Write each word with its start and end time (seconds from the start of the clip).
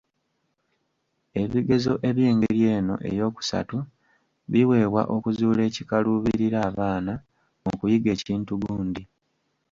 Ebigezo 1.41 1.93
eby'engeri 2.09 2.61
eno 2.75 2.95
eyookusatu 3.09 3.77
biweebwa 4.51 5.01
okuzuula 5.15 5.61
ekikaluubirira 5.69 6.57
abaana 6.69 7.13
mu 7.63 7.71
kuyiga 7.79 8.09
ekintu 8.17 8.51
gundi. 8.61 9.03